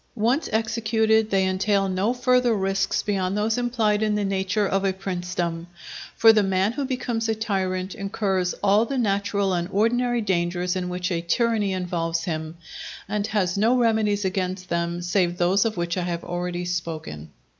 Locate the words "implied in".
3.59-4.15